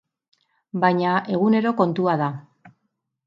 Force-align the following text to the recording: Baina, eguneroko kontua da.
Baina, 0.83 1.11
eguneroko 1.35 1.75
kontua 1.83 2.15
da. 2.23 2.31